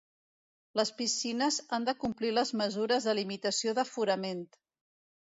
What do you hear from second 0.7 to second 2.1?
Les piscines han de